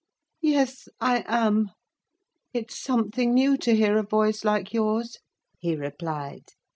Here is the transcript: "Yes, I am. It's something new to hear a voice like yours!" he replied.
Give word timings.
"Yes, 0.41 0.87
I 0.99 1.23
am. 1.27 1.69
It's 2.55 2.75
something 2.75 3.35
new 3.35 3.55
to 3.57 3.75
hear 3.75 3.97
a 3.99 4.03
voice 4.03 4.43
like 4.43 4.73
yours!" 4.73 5.17
he 5.59 5.75
replied. 5.75 6.53